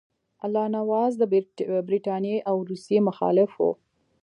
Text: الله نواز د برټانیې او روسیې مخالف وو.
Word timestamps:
الله 0.45 0.65
نواز 0.77 1.11
د 1.17 1.23
برټانیې 1.87 2.37
او 2.49 2.55
روسیې 2.69 2.99
مخالف 3.09 3.51
وو. 3.57 3.71